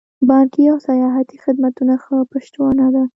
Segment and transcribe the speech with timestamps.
[0.29, 3.03] بانکي او سیاحتي خدمتونه ښه پشتوانه ده.